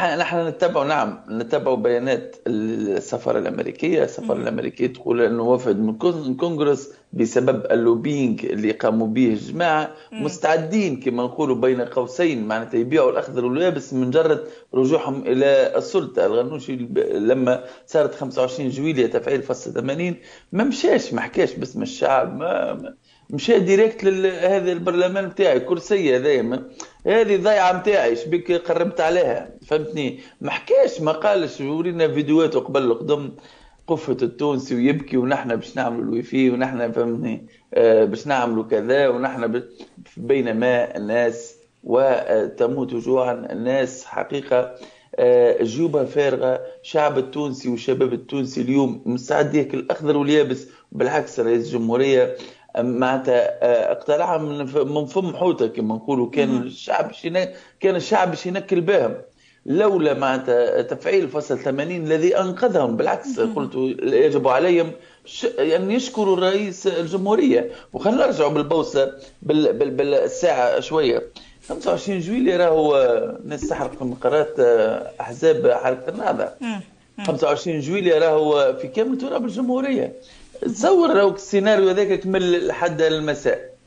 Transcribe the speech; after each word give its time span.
نحن 0.00 0.46
نتبع 0.46 0.82
نعم 0.82 1.20
نتبع 1.30 1.74
بيانات 1.74 2.36
السفارة 2.46 3.38
الأمريكية، 3.38 4.04
السفارة 4.04 4.38
الأمريكية 4.38 4.86
تقول 4.86 5.20
إنه 5.20 5.42
وفد 5.42 5.78
من 5.78 5.96
الكونغرس 6.04 6.92
بسبب 7.12 7.66
الـ 7.70 7.78
lobbying 7.78 8.46
اللي 8.46 8.72
قاموا 8.72 9.06
به 9.06 9.26
الجماعة. 9.26 9.90
مستعدين 10.12 11.00
كما 11.00 11.22
نقولوا 11.22 11.56
بين 11.56 11.80
قوسين 11.80 12.48
معناتها 12.48 12.78
يبيعوا 12.78 13.10
الأخضر 13.10 13.44
واليابس 13.44 13.94
من 13.94 14.06
مجرد 14.06 14.44
رجوعهم 14.74 15.22
إلى 15.26 15.76
السلطة، 15.76 16.26
الغنوشي 16.26 16.76
لما 17.14 17.64
صارت 17.86 18.14
25 18.14 18.70
جويلية 18.70 19.06
تفعيل 19.06 19.42
فصل 19.42 19.72
80 19.72 20.16
ما 20.52 20.64
مشاش 20.64 21.14
ما 21.14 21.20
حكاش 21.20 21.54
باسم 21.54 21.82
الشعب 21.82 22.36
ما 22.36 22.94
مشى 23.32 23.58
fr: 23.58 23.73
direct 23.73 24.04
لهذا 24.04 24.72
البرلمان 24.72 25.28
بتاعي 25.28 25.60
كرسي 25.60 26.16
هذايا. 26.16 26.62
هذه 27.06 27.36
ضيعه 27.36 27.80
نتاعي 27.80 28.16
شبيك 28.16 28.52
قربت 28.52 29.00
عليها؟ 29.00 29.50
فهمتني؟ 29.66 30.20
ما 30.40 30.50
حكاش 30.50 31.00
ما 31.00 31.12
قالش. 31.12 31.60
ورينا 31.60 32.08
فيديوهات 32.08 32.54
قبل 32.54 32.94
قدم 32.94 33.30
قفة 33.86 34.16
التونسي 34.22 34.74
ويبكي 34.74 35.16
ونحن 35.16 35.56
باش 35.56 35.76
نعملوا 35.76 36.04
الويفي 36.04 36.50
ونحن 36.50 36.92
فهمتني؟ 36.92 37.46
آه 37.74 38.04
باش 38.04 38.26
نعملوا 38.26 38.64
كذا 38.64 39.08
ونحن 39.08 39.62
بينما 40.16 40.96
الناس 40.96 41.56
وتموت 41.84 42.94
جوعا. 42.94 43.48
الناس 43.52 44.04
حقيقة 44.04 44.74
آه 45.16 45.62
جيوبها 45.62 46.04
فارغة. 46.04 46.60
شعب 46.82 47.18
التونسي 47.18 47.68
والشباب 47.68 48.12
التونسي 48.12 48.60
اليوم 48.60 49.02
مستعد 49.06 49.54
ياكل 49.54 49.78
الأخضر 49.78 50.16
واليابس. 50.16 50.66
بالعكس 50.92 51.40
رئيس 51.40 51.66
الجمهورية 51.66 52.36
معناتها 52.78 53.64
آه، 53.64 53.92
اقتلعها 53.92 54.38
من 54.84 55.06
فم 55.06 55.36
حوته 55.36 55.66
كما 55.66 55.94
نقولوا. 55.94 56.30
كان 56.30 56.62
الشعب 56.62 57.10
كان 57.80 57.96
الشعب 57.96 58.30
باش 58.30 58.46
ينكل 58.46 58.80
بهم. 58.80 59.14
لولا 59.66 60.14
معناتها 60.14 60.82
تفعيل 60.82 61.28
فصل 61.28 61.58
80 61.58 62.06
الذي 62.06 62.36
أنقذهم. 62.36 62.96
بالعكس 62.96 63.40
قلت 63.40 63.74
يجب 64.02 64.48
عليهم 64.48 64.92
يعني 65.58 65.94
يشكروا 65.94 66.36
رئيس 66.36 66.86
الجمهورية. 66.86 67.70
وخلينا 67.92 68.26
نرجعوا 68.26 68.50
بالبوسة 68.50 69.12
بال 69.42 69.72
بال 69.72 69.90
بالساعة 69.90 70.80
شوية. 70.80 71.22
25 71.68 72.20
جويلية 72.20 72.56
راهو 72.56 72.94
ناس 73.44 73.68
تحرق 73.68 74.02
مقرات 74.02 74.60
آه، 74.60 75.10
أحزاب 75.20 75.70
حركه 75.72 76.08
النهضة. 76.08 76.48
25 77.26 77.80
جويلية 77.80 78.18
راهو 78.18 78.76
في 78.80 78.88
كامل 78.88 79.18
تراب 79.18 79.44
الجمهورية. 79.44 80.12
تصور 80.62 81.10
راهو 81.10 81.34
السيناريو 81.34 81.88
هذاك 81.88 82.20
كمل 82.20 82.66
لحد 82.66 83.02
المساء. 83.02 83.79